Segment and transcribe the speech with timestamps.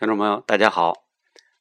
[0.00, 1.04] 听众朋友，大家好。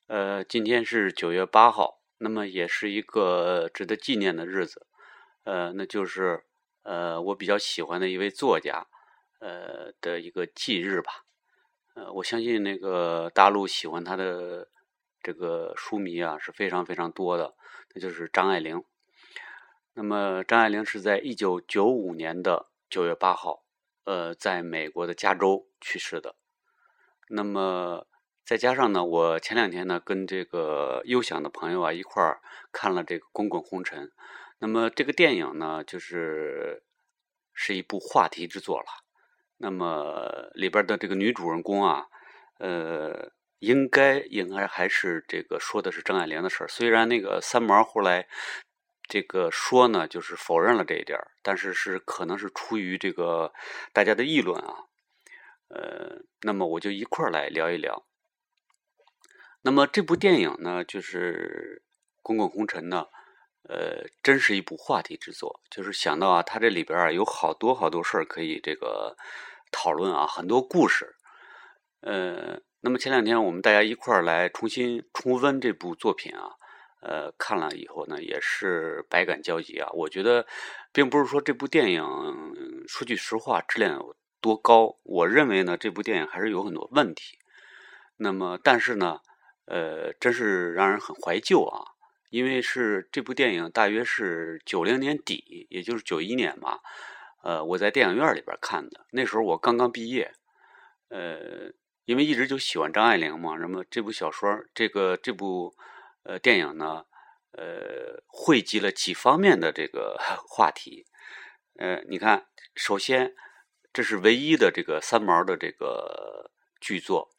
[0.08, 4.88] 呃，今天是九月八号，那么也是一个值得纪念的日子。
[5.44, 6.46] 呃，那就是
[6.84, 8.88] 呃我比较喜欢的一位作家
[9.42, 11.26] 呃的一个忌日吧。
[11.96, 14.70] 呃，我相信那个大陆喜欢他的
[15.22, 17.56] 这个书迷啊是非常非常多的，
[17.94, 18.82] 那就是张爱玲。
[19.96, 23.66] 那么张爱玲是在一九九五年的九月八号，
[24.06, 26.38] 呃，在美国的加州去世的。
[27.28, 28.06] 那么
[28.50, 34.08] 再加上呢，我前两天呢跟这个优享的朋友啊一块儿看了这个《滚滚红尘》，
[34.58, 36.82] 那么这个电影呢就是
[37.54, 38.86] 是一部话题之作了。
[39.58, 42.08] 那么里边的这个女主人公啊，
[42.58, 46.68] 呃，应该应该还是这个说的是张爱玲的事儿。
[46.68, 48.28] 虽然那个三毛后来
[49.04, 53.54] 这个说呢，就是否认了这一点但是是可能是出于这个
[53.94, 54.86] 大家的议论啊。
[55.68, 58.08] 呃，那么我就一块儿来聊一聊。
[59.62, 61.82] 那么这部电影呢，就是
[62.24, 63.08] 《滚滚红尘》呢，
[63.68, 65.60] 呃，真是一部话题之作。
[65.70, 69.18] 就是想到啊，它这里边啊有好多好多事儿可以这个
[69.70, 71.14] 讨论啊，很多故事。
[72.00, 76.52] 呃，那么前两天我们大家一块儿来重新重温这部作品啊，
[77.02, 79.90] 呃，看了以后呢，也是百感交集啊。
[79.92, 80.48] 我觉得，
[80.94, 87.38] 并不是说这部电影说句实话质量有多高，我认为呢，这部电影还是有很多问题。
[88.16, 89.20] 那么，但是呢。
[89.70, 91.94] 呃，真是让人很怀旧啊！
[92.32, 96.80] 因为是这部电影大约是九零年底，也就是九一年嘛。
[97.44, 100.34] 呃，我在电影院里边看的，那时候我刚刚毕业。
[101.10, 101.72] 呃，
[102.06, 105.76] 因为一直就喜欢张爱玲嘛，那么这部小说，这个这部
[106.24, 107.06] 呃电影呢，
[107.52, 110.18] 呃，汇集了几方面的这个
[110.50, 111.06] 话题。
[111.78, 113.36] 呃，你看，首先
[113.94, 117.30] 这是唯一的这个三毛的这个剧作。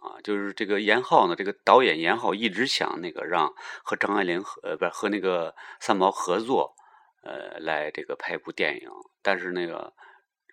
[0.00, 3.52] 啊，就是这个严浩呢，这个导演严浩一直想那个让
[3.84, 6.74] 和张爱玲合，呃，不是和那个三毛合作，
[7.22, 8.90] 呃，来这个拍一部电影，
[9.20, 9.92] 但是那个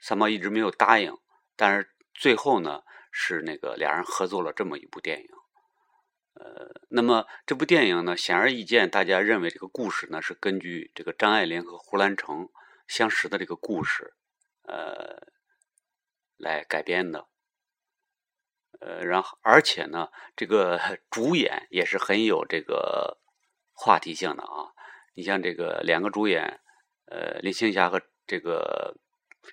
[0.01, 1.17] 三毛一直没有答应，
[1.55, 5.29] 但是最后呢，是那个俩人合作了这么一部电影，
[6.33, 12.49] 呃，那么这部电影呢，显而易见，大家认为这个故事呢是根据这个张爱玲和胡兰成
[12.85, 14.13] 相识的这个故事，
[14.63, 15.25] 呃，
[16.35, 17.27] 来改编的。
[18.79, 20.79] 呃，然后而且呢，这个
[21.09, 23.17] 主演也是很有这个
[23.73, 24.73] 话题性的啊。
[25.15, 26.59] 你像这个两个主演，
[27.05, 28.95] 呃，林青霞和这个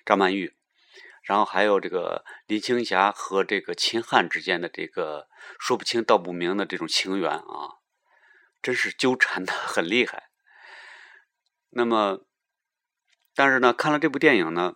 [0.05, 0.55] 张曼玉，
[1.23, 5.27] 然后还有这个林青霞和这个秦汉之间的这个
[5.59, 7.81] 说不清道不明的这种情缘啊，
[8.61, 10.29] 真是纠缠的 很厉害。
[11.71, 12.25] 那么，
[13.33, 14.75] 但是呢，看了这部电影呢，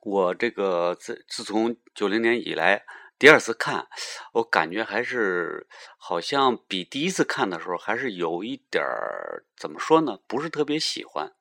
[0.00, 2.84] 我这个自自从九零年以来。
[3.18, 3.86] 第二次看，
[4.32, 5.66] 我感觉还是
[5.96, 10.18] 好像比第一次看的时候还是有一点儿怎么说呢？
[10.26, 11.32] 不是特别喜欢。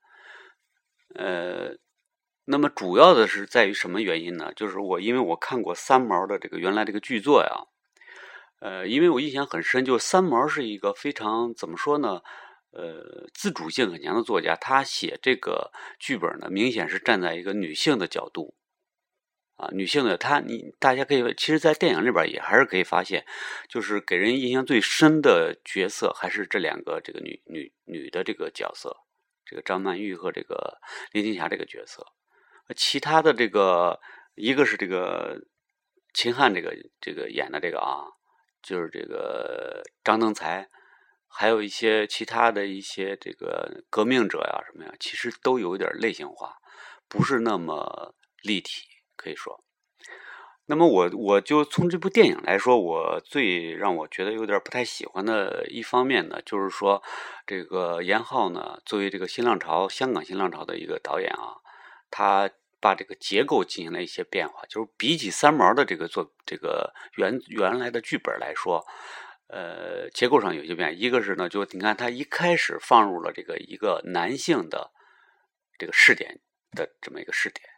[1.15, 1.75] 呃，
[2.45, 4.53] 那么主要的是在于什么原因呢？
[4.55, 7.49] 就是我因为我看过三毛的这个原来这个剧作呀，
[8.59, 12.21] 呃，因为我印象很深，就是三毛是一个非常怎么说呢？
[12.71, 18.55] 呃，自主性很强的作家，他写这个剧本呢，明显是站在一个女性的角度。
[19.55, 23.25] 啊，女性的她，你大家可以，其实，在电影里边也还是可以发现，
[23.69, 28.97] 就是给人印象最深的角色还是这两个这个女女女的这个角色，
[29.45, 30.79] 这个张曼玉和这个
[31.11, 32.05] 林青霞这个角色。
[32.75, 33.99] 其他的这个，
[34.35, 35.39] 一个是这个
[36.13, 38.07] 秦汉这个这个演的这个啊，
[38.63, 40.67] 就是这个张登才，
[41.27, 46.55] 还有一些其他的一些这个革命者呀什么呀，其实都有点类型化，
[47.07, 48.87] 不是那么立体。
[49.15, 49.63] 可以说，
[50.65, 57.03] 那么我我就从这部电影来说，我最让我觉得有点不太喜欢的一方面呢，就是说，
[57.45, 61.57] 这个严浩呢，作为这个新浪潮香港新浪潮的一个导演啊，
[62.09, 62.49] 他
[62.79, 68.85] 把这个结构进行了一些变化，就是比起三毛的这个做这个原原来的剧本来说，
[69.47, 70.99] 呃，结构上有些变。
[70.99, 74.91] 一个是呢，就你看他一开始放入了这个一个男性的
[75.77, 76.39] 这个试点
[76.71, 77.72] 的这么一个试点。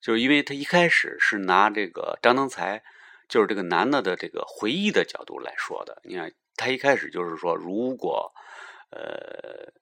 [0.00, 2.82] 就是因为他一开始是拿这个张登才，
[3.28, 6.00] 就是这个男的的这个回忆的角度来说的。
[6.04, 8.32] 你看，他一开始就是说，如果，
[8.90, 9.72] 呃，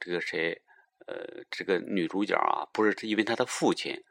[0.00, 0.62] 这个谁，
[1.06, 4.02] 呃，这个女主角啊，不是因为他的父亲，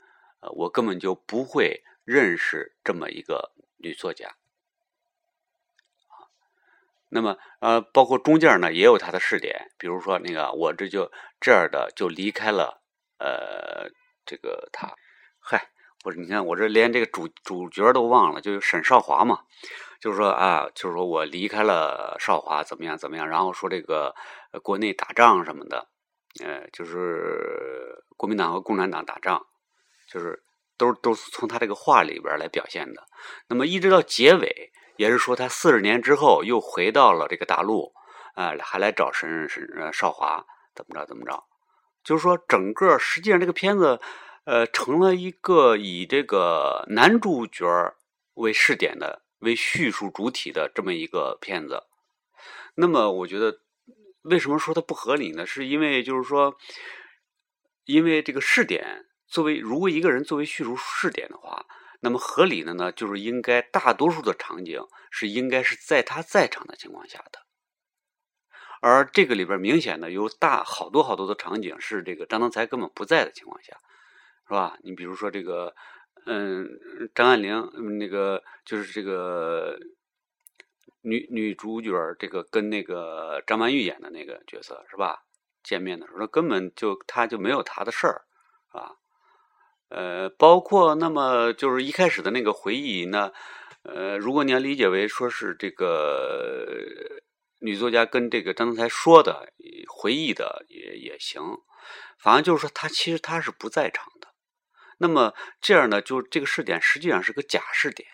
[0.54, 4.36] 我根本就不会认识这么一个女作家。
[7.10, 11.12] 那么，呃，包括中间呢，也有他的试点，比如说那个，我这就
[11.42, 12.82] 这样的就离开了，
[13.18, 13.92] 呃，
[14.26, 14.96] 这个他。
[15.44, 15.70] 嗨，
[16.06, 19.40] 我你看我这连这个主主角都忘了，就是沈少华嘛，
[20.00, 24.14] 就是说啊，就是说我离开了少华怎么样怎么样，然后说这个
[24.62, 25.88] 国内打仗什么的，
[26.44, 29.46] 呃，就是国民党和共产党打仗，
[30.08, 30.44] 就是
[30.78, 33.04] 都都是从他这个话里边来表现的。
[33.48, 37.92] 那么一直到结尾，也是说他四十年之后又回到了这个大陆，
[38.36, 40.46] 啊，还来找沈沈少华
[40.76, 41.44] 怎么着怎么着，
[42.04, 44.00] 就是说整个实际上这个片子，
[44.46, 47.66] 呃，成了一个以这个男主角
[48.36, 49.24] 为试点的。
[49.42, 51.82] 为叙述主体的这么一个片子，
[52.76, 53.62] 那么我觉得，
[54.22, 55.48] 为什么说它不合理呢？
[55.48, 56.56] 是因为就是说，
[57.86, 61.66] 因为这个试点作为如果一个人作为叙述试点的话，
[62.02, 67.40] 那么合理的呢，就是应该大多数的场景是应该是在他在场的情况下的，
[68.80, 73.80] 而这个里边明显的有大好多好多的场景是这个张德才根本不在的情况下，
[74.52, 74.76] 是吧？
[74.84, 75.74] 你比如说这个。
[76.24, 76.70] 嗯，
[77.16, 79.76] 张爱玲那个就是这个
[81.02, 85.24] 女女主角，这个跟那个张曼玉演的那个角色是吧？
[85.64, 88.22] 见面的时候，根本就他就没有他的事儿，
[88.68, 88.92] 啊？
[89.90, 93.32] 呃，包括那么就是一开始的那个回忆呢，
[93.82, 96.68] 呃，如果你要理解为说是这个
[97.62, 99.52] 女作家跟这个张德才说的
[99.88, 101.42] 回忆的也也行，
[102.20, 104.28] 反正就是说他其实他是不在场的。
[105.02, 108.08] 那么这样呢，就这个试点实际上是个假试点，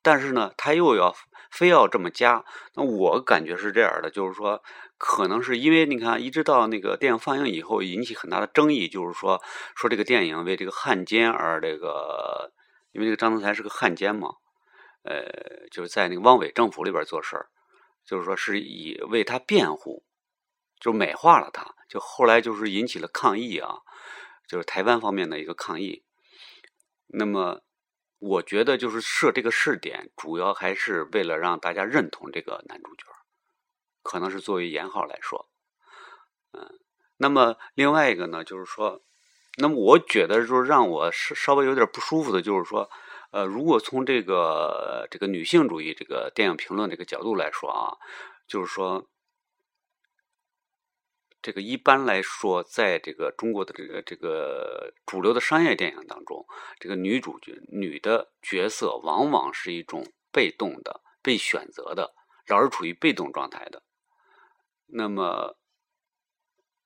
[0.00, 1.14] 但是呢，他又要
[1.50, 2.42] 非要这么加。
[2.72, 4.62] 那我感觉是这样的，就是说，
[4.96, 9.42] 可能是因为你看，一直到那个电影放映以后，引起很大的争议，就是说，
[9.76, 12.50] 说这个电影为这个汉奸而这个，
[12.92, 14.30] 因为这个张德才是个汉奸嘛，
[15.02, 17.50] 呃，就是在那个汪伪政府里边做事儿，
[18.06, 20.02] 就是说是以为他辩护，
[20.80, 23.80] 就美化了他，就后来就是引起了抗议啊。
[24.50, 26.02] 就是台湾方面的一个抗议，
[27.06, 27.62] 那么
[28.18, 33.04] 我觉得就是设这个试点，主要还是为了让大家认同这个男主角，
[34.02, 35.48] 可能是作为严号来说，
[36.50, 36.80] 嗯，
[37.18, 39.00] 那么另外一个呢，就是说，
[39.58, 42.90] 那么我觉得说让我稍稍微有点不舒服的，就是说，
[43.30, 47.94] 呃，如果从这个这个女性主义这个电影评论这个角度来说啊，
[48.48, 49.06] 就是说。
[51.42, 56.46] 这个一般来说，在这个中国的这个这个主流的商业电影当中，
[56.78, 62.14] 这个女主角女的角色往往是一种被动的、被选择的，
[62.46, 63.82] 老是处于被动状态的。
[64.86, 65.56] 那么，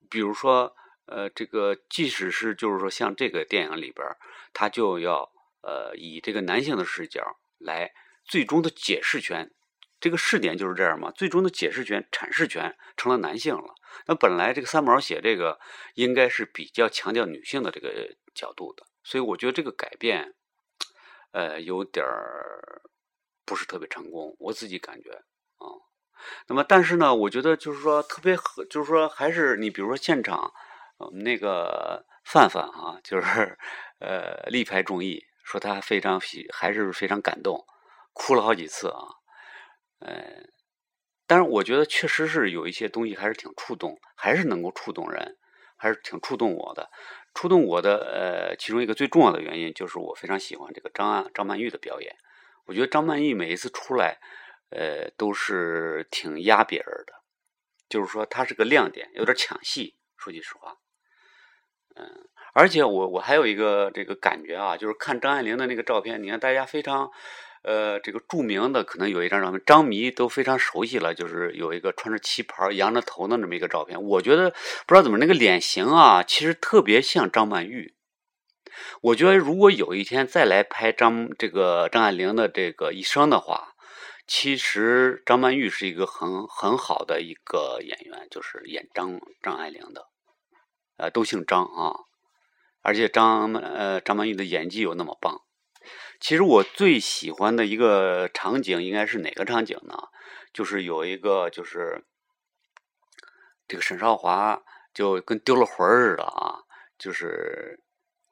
[0.08, 0.76] 比如说，
[1.06, 4.06] 呃，这个即使是就是说，像这个电影里边，
[4.52, 7.92] 他就要呃以这个男性的视角来
[8.24, 9.50] 最终的解释权。
[10.04, 13.74] 这个试点就是这样嘛，最终的解释权、阐释权成了男性了。
[14.04, 15.58] 那本来这个三毛写这个
[15.94, 20.34] 应该是比较强调女性的这个角度的，所以我觉得这个改变，
[21.32, 22.82] 呃，有点儿
[23.46, 25.10] 不是特别成功，我自己感觉
[25.56, 25.72] 啊。
[26.48, 30.52] 那么，但是呢，我觉得就是说特别和，就是说还是你比如说现场，
[30.98, 33.58] 我们那个范范啊，就是
[34.00, 37.64] 呃力排众议，说他非常喜，还是非常感动，
[38.12, 39.23] 哭了好几次啊。
[40.04, 40.44] 呃，
[41.26, 45.38] 但是我觉得确实是有一些东西还是挺触动，还是能够触动人，
[45.78, 46.90] 还是挺触动我的。
[47.32, 52.14] 触动我的呃，其中一个最重要的原因就是我非常喜欢这个张安张曼玉的表演。
[52.66, 54.18] 我觉得张曼玉每一次出来，
[54.70, 57.14] 呃，都是挺压别人的，
[57.88, 59.96] 就是说她是个亮点，有点抢戏。
[60.18, 60.76] 说句实话，
[61.96, 67.10] 嗯，而且我我还有一个这个感觉啊，就是看张爱玲的那个照片，你看大家非常。
[67.64, 74.02] 呃，这个著名的可能有一张照片，张迷都非常熟悉了，就是有一个穿着旗袍、仰着头的这么一个照片。
[74.02, 77.94] 我觉得不知道怎么那个脸型啊，其实特别像张曼玉。
[79.00, 83.74] 我觉得如果有一天再来拍张这个张爱玲的这个一生的话，
[84.26, 90.08] 其实张曼玉是一个很很好的一个演员，就是演张张爱玲的，
[90.98, 91.96] 呃，都姓张啊，
[92.82, 95.40] 而且张呃张曼玉的演技又那么棒。
[96.24, 99.94] 其实我最喜欢的一个场景应该是哪个场景呢？
[100.54, 102.02] 就是有一个，就是
[103.68, 104.62] 这个沈少华
[104.94, 106.64] 就跟丢了魂似的啊，
[106.96, 107.78] 就是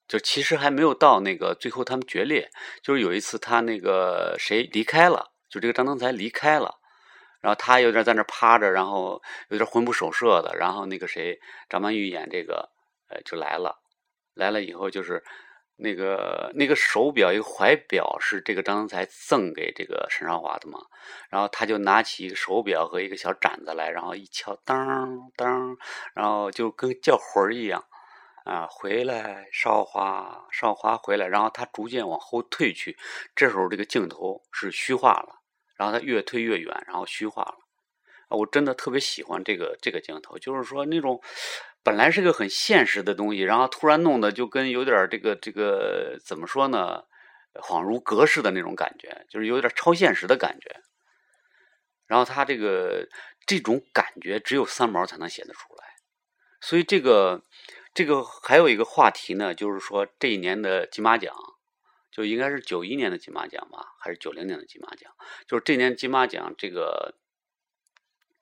[0.09, 2.51] 就其实还没有到那个最后他们决裂，
[2.83, 6.79] 就是有一次他那个谁离开了，就这个张登才离开了，
[7.43, 9.21] 然后他有点在那趴着，然后
[9.51, 12.71] 有点魂不守舍的，然后那个谁张曼玉演这个
[13.11, 13.83] 呃就来了，
[14.33, 15.23] 来了以后就是。
[15.83, 20.79] 那个那个手表，一个怀表是这个张德才赠给这个沈少华的嘛？
[21.29, 25.77] 然后他就拿起一个手表和一个小盏子来，然后一敲，当当，
[26.15, 27.85] 然后就跟叫魂儿一样
[28.45, 31.27] 啊，回来，少华，少华回来。
[31.27, 32.97] 然后他逐渐往后退去，
[33.35, 35.41] 这时候这个镜头是虚化了，
[35.77, 37.57] 然后他越推越远，然后虚化了。
[38.29, 41.21] 我真的特别喜欢这个这个镜头，就是说那种
[41.83, 47.05] 本来是个很现实的东西，然后突然弄的就跟有点这个这个怎么说呢，
[47.55, 50.81] 恍如隔世的那种感觉，就是有点超现实的感觉。
[52.07, 53.09] 然后他这个
[53.47, 55.85] 这种感觉只有三毛才能写得出来，
[56.61, 57.43] 所以这个
[57.95, 61.35] 这个还有一个话题呢，就是说这一年的金马奖。
[62.15, 65.11] 就应该是九一年的金马奖吧，还是九零年的金马奖？
[65.49, 67.15] 就是这年金马奖这个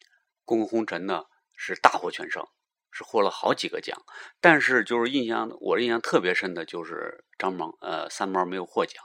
[0.44, 2.44] 《公共红尘》呢是大获全胜，
[2.90, 4.00] 是获了好几个奖。
[4.40, 9.02] 但是就是印象，我印象特别深的就是张毛呃三毛没有获奖，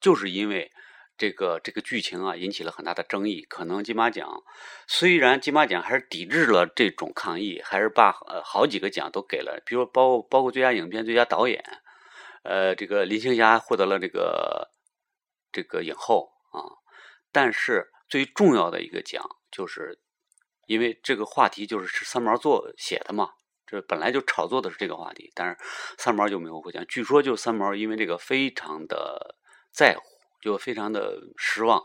[0.00, 0.70] 就是因为
[1.16, 3.42] 这个这个剧情啊引起了很大的争议。
[3.42, 4.42] 可能金马奖
[4.86, 11.62] 虽然金马奖还是抵制了这种抗议，还是把呃好几个奖都给了，比如包包括最佳影片、最佳导演。
[12.42, 14.68] 呃，这个林青霞获得了这个
[15.50, 16.60] 这个影后啊，
[17.32, 19.98] 但是最重要的一个奖，就是
[20.66, 23.30] 因为这个话题就是是三毛做写的嘛，
[23.66, 25.56] 这本来就炒作的是这个话题，但是
[25.98, 26.84] 三毛就没有获奖。
[26.88, 29.36] 据说就三毛因为这个非常的
[29.72, 30.02] 在乎，
[30.40, 31.82] 就非常的失望。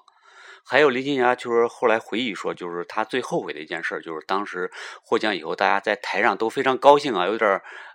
[0.65, 4.69] 还有林青霞，就是后来回忆说，就是她最后悔的一件事，就是当时
[5.01, 7.49] 获奖以后，大家在台上都非常高兴啊，有点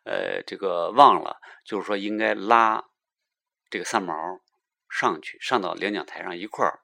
[0.05, 2.83] 呃，这个忘了，就是说应该拉
[3.71, 4.15] 这个三毛
[4.89, 6.81] 上去，上到领奖台上一块儿。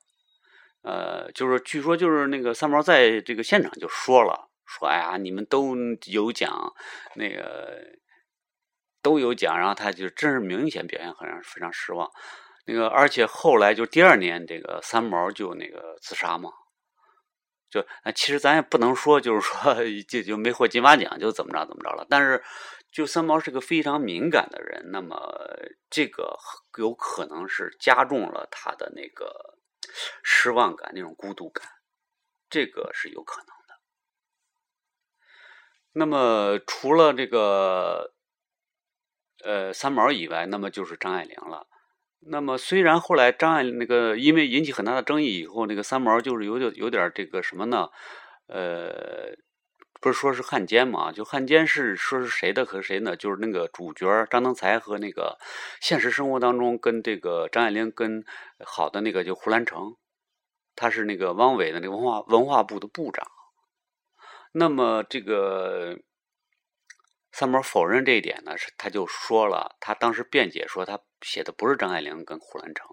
[0.82, 6.72] 呃，就是据说就是那个三毛在这个现场就说了，说哎呀，你们都有奖，
[7.16, 7.82] 那个
[9.02, 12.10] 都有奖，然后他就真是明显表现很让非常失望。
[12.66, 16.50] 那个，而且后来就第二年，这个三毛就那个自杀嘛，
[17.68, 17.84] 就
[18.14, 19.74] 其实咱也不能说，就是说
[20.08, 22.06] 就就没获金马奖就怎么着怎么着了。
[22.08, 22.42] 但是，
[22.92, 25.16] 就三毛是个非常敏感的人，那么
[25.88, 26.36] 这个
[26.78, 29.58] 有可能是加重了他的那个
[30.22, 31.68] 失望感、那种孤独感，
[32.48, 33.80] 这个是有可能的。
[35.92, 38.14] 那么除了这个
[39.44, 41.66] 呃三毛以外，那么就是张爱玲了。
[42.22, 47.88] 那么，虽然后来张爱那个因为引起很大的争议以后，那个三毛就是有点有点这个什么呢？
[48.46, 49.34] 呃，
[50.00, 51.12] 不是说是汉奸嘛？
[51.12, 53.16] 就汉奸是说是谁的和谁呢？
[53.16, 55.38] 就是那个主角张登才和那个
[55.80, 58.24] 现实生活当中跟这个张爱玲跟
[58.64, 59.96] 好的那个就胡兰成，
[60.74, 63.26] 他是那个汪伪的那个文化文化部的部长。
[64.52, 65.98] 那么这个。
[67.32, 72.88] 三毛否认这一点呢，是他就说了，他当时辩解说他写的不是张爱玲跟胡兰成，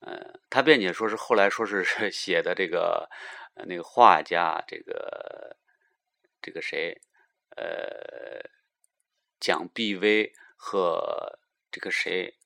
[0.00, 3.08] 呃，他辩解说是后来说是 写的这个
[3.68, 5.56] 那个画家这个
[6.40, 7.00] 这个谁，
[7.56, 8.50] 呃，
[9.40, 11.38] 蒋碧薇和
[11.70, 12.36] 这个谁，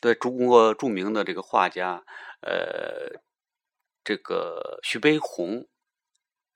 [0.00, 2.04] 对中国著名的这个画家，
[2.40, 3.20] 呃，
[4.04, 5.68] 这个徐悲鸿。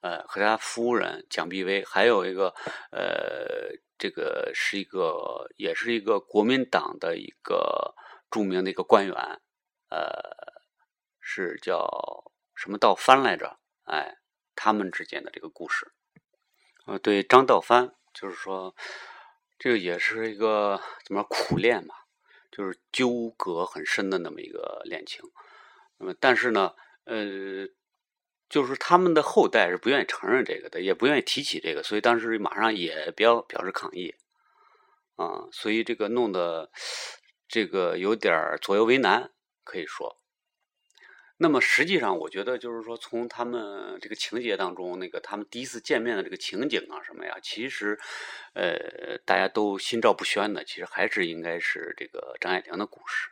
[0.05, 2.53] 呃，和他夫人蒋碧薇，还有一个，
[2.91, 7.95] 呃，这个是一个，也是一个国民党的一个
[8.29, 9.15] 著名的一个官员，
[9.91, 10.03] 呃，
[11.21, 11.89] 是叫
[12.57, 13.61] 什么道藩来着？
[13.85, 14.17] 哎，
[14.57, 15.93] 他们之间的这个故事，
[16.87, 18.75] 呃，对张道藩，就是说，
[19.59, 21.95] 这个也是一个怎么苦恋嘛，
[22.51, 25.23] 就是纠葛很深的那么一个恋情。
[25.99, 26.75] 那么，但是呢，
[27.05, 27.69] 呃。
[28.49, 34.15] 就是他们的后代是不愿意承认这个的，也不愿意提起这个，所以当时马上也表表示抗议，
[35.17, 36.71] 啊，所以这个弄得
[37.49, 39.33] 这个有点左右为难，
[39.65, 40.22] 可以说。
[41.43, 47.99] 那么实际上，我觉得就是说，从他们这个情节当中，那个他们第一次见面的这个情景啊什么呀，其实
[48.55, 53.29] 呃大家都心照不宣的，其实还是应该是这个张爱玲的故事，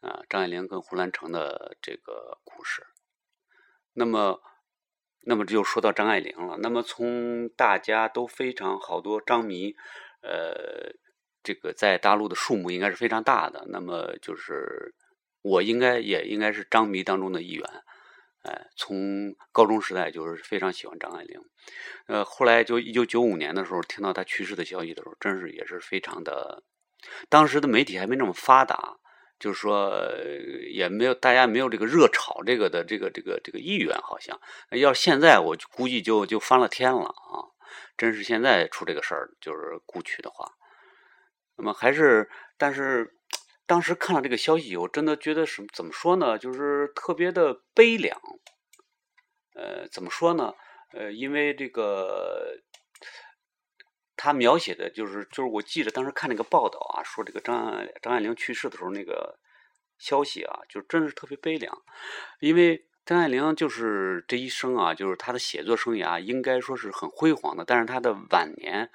[0.00, 2.86] 啊，张爱玲跟胡兰成的这个故事。
[3.94, 4.42] 那么，
[5.22, 6.58] 那么就说到张爱玲了。
[6.58, 9.74] 那么从大家都非常好多张迷，
[10.20, 10.92] 呃，
[11.42, 13.64] 这个在大陆的数目应该是非常大的。
[13.68, 14.94] 那么就是
[15.44, 17.64] 我应该也应该是张迷当中的一员。
[18.42, 21.40] 哎，从高中时代就是非常喜欢张爱玲。
[22.06, 26.62] 呃，后来就一九九五年的时候听到她去世的消息的时候，真是也是非常的。
[27.28, 28.96] 当时的媒体还没那么发达。
[29.36, 29.92] 就是说，
[30.72, 37.44] 也没有大家没有这个热炒这个的这个这个这个意愿，好像要现在我估计就就翻了天了啊！
[37.98, 40.50] 真是现在出这个事儿，就是故去的话，
[41.56, 43.16] 那么还是，但是
[43.66, 46.38] 当时看了这个消息以后，真的觉得什怎么说呢？
[46.38, 48.20] 就是特别的悲凉。
[49.54, 50.54] 呃，怎么说呢？
[50.92, 52.60] 呃，因为这个。
[54.16, 59.38] 他描写的就是，就是我记得当时看那个报道啊，说这个张爱张爱玲去世的时候那个
[59.98, 61.82] 消息啊，就真是特别悲凉。
[62.40, 68.90] 因为张爱玲就是这一生啊，就是她的写作生涯应该说是很辉煌的，但是她的晚年，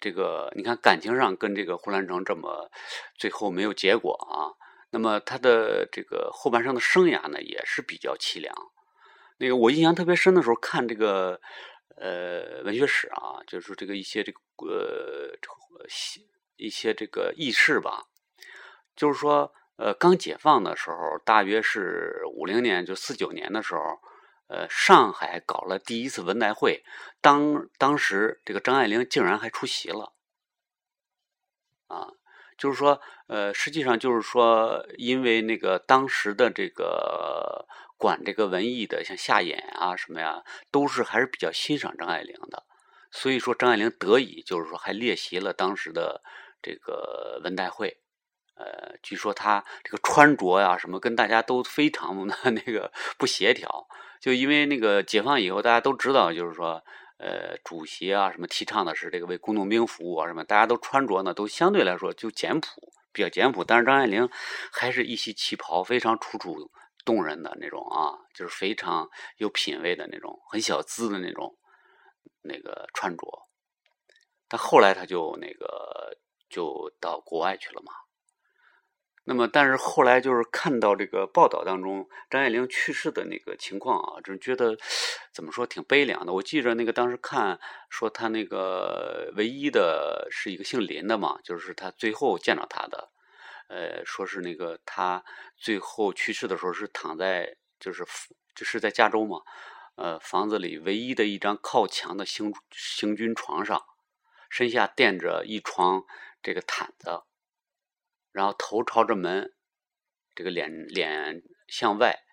[0.00, 2.70] 这个你看感情上跟这个胡兰成这么
[3.18, 4.52] 最后没有结果啊。
[4.90, 8.54] 那么他的这个后半生的生涯呢，也是比较凄凉。
[9.38, 11.40] 那个我印象特别深的时候，看这个
[11.96, 15.86] 呃文学史啊，就是这个一些这个呃
[16.56, 18.04] 一些这个轶事吧，
[18.94, 19.52] 就是说。
[19.76, 23.80] 呃，刚解放的时候，大约是五零年，就四九年的时候，
[24.46, 26.84] 呃，上海搞了第一次文代会，
[27.20, 30.12] 当当时这个张爱玲竟然还出席了，
[31.88, 32.08] 啊，
[32.58, 42.64] 就是说，呃，实际上就是说，因为那个当时的这个管这个文艺的，像夏衍啊什么呀，都是还是比较欣赏张爱玲的，
[43.10, 46.22] 所以说张爱玲得以就是说还列席了当时的
[46.60, 48.00] 这个文代会。
[48.56, 53.88] 呃，据说他这个穿着呀，什么跟大家都非常的 那个不协调，
[54.24, 56.82] 就因为那个解放以后，大家都知道，就是说，
[57.18, 63.62] 呃，主席啊，什么提倡的是这个为工农兵服务啊，什么，大家都穿着呢，都相对来说就简朴，比较简朴。
[63.62, 64.26] 但是张爱玲
[64.72, 66.70] 还是一袭旗袍，非常楚楚
[67.04, 71.58] 动人的那种啊，就是非常有品位的那种，很小资的那种
[72.40, 73.26] 那个穿着。
[74.48, 76.16] 但后来他就那个
[76.48, 77.92] 就到国外去了嘛。
[79.26, 84.76] 那么，但是后来就是看到这个报道当中张爱玲去世的那个情况啊，就觉得
[85.32, 86.32] 怎么说挺悲凉的。
[86.34, 93.08] 我记着那个当时看说他那个唯一的是一个姓林的嘛，就是他最后见到他的，
[93.68, 95.24] 呃，说是那个他
[95.56, 98.04] 最后去世的时候是躺在就是
[98.54, 99.40] 就是在加州嘛，
[99.94, 103.82] 呃，房子里唯一的一张靠墙的行行军床上，
[104.50, 106.04] 身下垫着一床
[106.42, 107.22] 这个毯子。
[108.34, 109.54] 然后头朝着门，
[110.34, 112.24] 这个脸脸向外，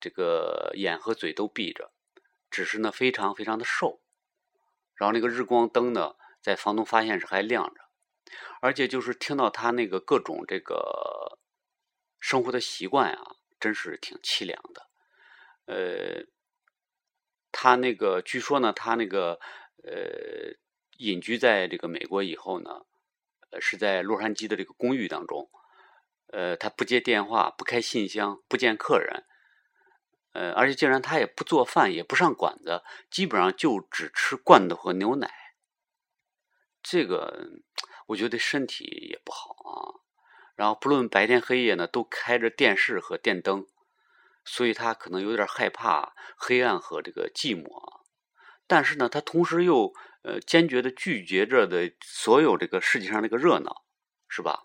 [0.00, 1.92] 这个眼和嘴都闭着，
[2.50, 4.00] 只是呢非常非常的瘦。
[4.94, 7.82] 然后那个日光灯呢，在房东发现时还亮着，
[8.62, 11.38] 而且就是听到他那个各种这个
[12.18, 14.88] 生活的习惯啊，真是挺凄凉的。
[15.66, 16.24] 呃，
[17.52, 19.38] 他那个据说呢，他那个
[19.82, 20.56] 呃
[20.96, 22.86] 隐居在这个美国以后呢。
[23.60, 25.50] 是在洛杉矶的这个公寓当中，
[26.28, 29.24] 呃，他不接电话，不开信箱，不见客人，
[30.32, 35.30] 呃，而且竟然他也不做饭，也不上馆子，基本上就只吃罐头和牛奶。
[36.82, 37.50] 这个
[38.06, 40.00] 我觉得身体也不好啊。
[40.54, 43.66] 然后不论白天黑夜呢，都开着电视和电灯，
[44.44, 48.02] 所以他可能有点害怕黑暗和这个寂寞。
[48.66, 49.92] 但是呢，他同时又。
[50.24, 53.84] 呃，坚决的拒绝着的所有这个世界上那个热闹，
[54.26, 54.62] 是吧？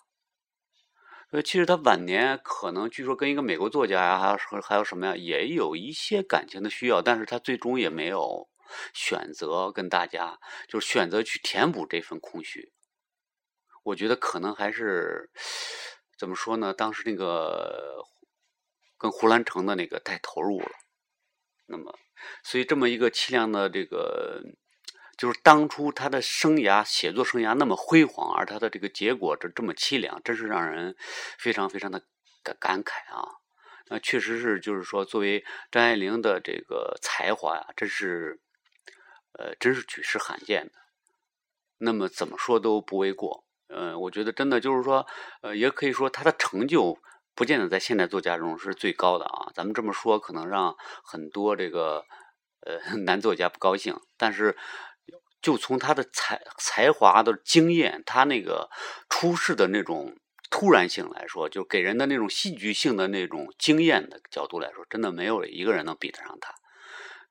[1.31, 8.49] 呃，其实他晚年可能据说跟一个美国作家呀，还有还有什么呀，也有一些感情的需要，但是他最终也没有
[8.93, 12.71] 选择跟大家，就是选择去填补这份空虚。
[13.83, 15.29] 我觉得可能还是
[16.17, 16.73] 怎么说呢？
[16.73, 18.03] 当时那个
[18.97, 20.71] 跟胡兰成的那个太投入了，
[21.67, 21.93] 那么，
[22.43, 24.41] 所以这么一个凄凉的这个。
[25.19, 30.95] 就是当初他的生涯写作生涯那么辉煌，而他的这个结果这这么凄凉，真是让人
[31.37, 32.01] 非常非常的
[32.41, 33.27] 感感慨啊！
[33.89, 38.39] 那确实是，就是说，作为张爱玲的这个才华呀，真是，
[39.33, 40.71] 呃，真是举世罕见的。
[41.79, 43.43] 那么怎么说都不为过。
[43.67, 45.05] 嗯，我觉得真的就是说，
[45.41, 46.97] 呃，也可以说他的成就
[47.35, 49.51] 不见得在现代作家中是最高的啊。
[49.53, 52.05] 咱们这么说可能让很多这个
[52.61, 54.55] 呃 男作家不高兴，但是。
[55.41, 58.69] 就从他的才才华的经验，他那个
[59.09, 60.17] 出世的那种
[60.49, 66.55] 突然性来说，就给人的那种戏剧性的那种经验的角度来说，真的没有一个人能比得上他。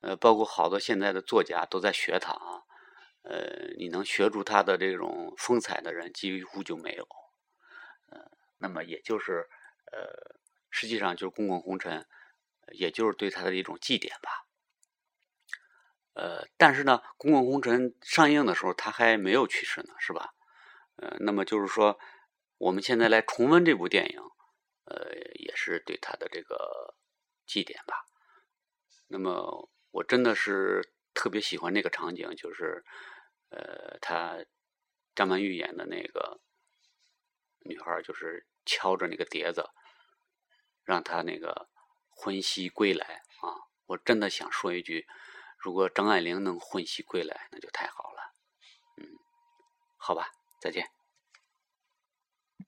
[0.00, 2.62] 呃，包括好多现在的作家都在学他啊。
[3.22, 7.06] 呃，你能学出他的这种风采的人几乎就没有。
[8.10, 9.46] 呃，那么也就是
[9.92, 10.38] 呃，
[10.70, 12.00] 实际上就是《滚滚红尘》，
[12.72, 14.47] 也就是对他的一种祭奠吧。
[16.18, 20.34] 呃，但是呢，《公共红尘》上映的时候，他还没有去世呢，是吧？
[20.96, 21.96] 呃，那么就是说，
[22.58, 24.20] 我们现在来重温这部电影，
[24.86, 26.96] 呃，也是对他的这个
[27.46, 28.04] 祭奠吧。
[29.06, 32.84] 那么，我真的是特别喜欢那个场景，就是
[33.50, 34.44] 呃，他
[35.14, 36.40] 张曼玉演的那个
[37.60, 39.70] 女孩，就是敲着那个碟子，
[40.82, 41.68] 让他那个
[42.10, 43.54] 魂兮归来啊！
[43.86, 45.06] 我真的想说一句。
[45.58, 48.32] 如果张爱玲能魂兮归来，那就太好了。
[48.96, 49.18] 嗯，
[49.96, 50.88] 好吧，再见。